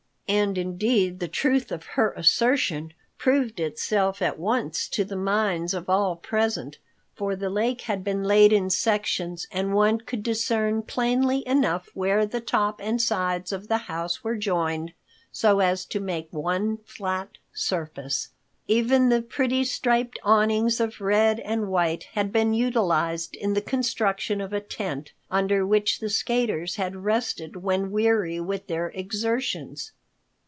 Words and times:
And 0.27 0.57
indeed 0.57 1.19
the 1.19 1.27
truth 1.27 1.73
of 1.73 1.83
her 1.97 2.11
assertion 2.13 2.93
proved 3.17 3.59
itself 3.59 4.21
at 4.21 4.39
once 4.39 4.87
to 4.87 5.03
the 5.03 5.17
minds 5.17 5.73
of 5.73 5.89
all 5.89 6.15
present, 6.15 6.77
for 7.13 7.35
the 7.35 7.49
lake 7.49 7.81
had 7.81 8.01
been 8.01 8.23
laid 8.23 8.53
in 8.53 8.69
sections 8.69 9.45
and 9.51 9.73
one 9.73 9.99
could 9.99 10.23
discern 10.23 10.83
plainly 10.83 11.45
enough 11.45 11.89
where 11.93 12.25
the 12.25 12.39
top 12.39 12.79
and 12.81 13.01
sides 13.01 13.51
of 13.51 13.67
the 13.67 13.77
house 13.89 14.23
were 14.23 14.37
joined 14.37 14.93
so 15.33 15.59
as 15.59 15.83
to 15.87 15.99
make 15.99 16.29
one 16.31 16.77
flat 16.85 17.31
surface. 17.51 18.29
Even 18.69 19.09
the 19.09 19.21
pretty 19.21 19.65
striped 19.65 20.17
awnings 20.23 20.79
of 20.79 21.01
red 21.01 21.41
and 21.41 21.67
white 21.67 22.03
had 22.13 22.31
been 22.31 22.53
utilized 22.53 23.35
in 23.35 23.51
the 23.53 23.59
construction 23.61 24.39
of 24.39 24.53
a 24.53 24.61
tent, 24.61 25.11
under 25.29 25.65
which 25.67 25.99
the 25.99 26.09
skaters 26.09 26.77
had 26.77 26.95
rested 27.03 27.57
when 27.57 27.91
weary 27.91 28.39
with 28.39 28.67
their 28.67 28.87
exertions. 28.91 29.91